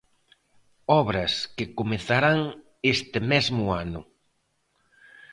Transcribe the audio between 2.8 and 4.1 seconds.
este mesmo ano".